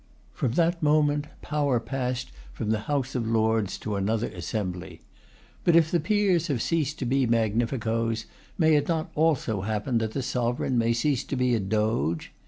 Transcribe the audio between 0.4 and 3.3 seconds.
that moment power passed from the House of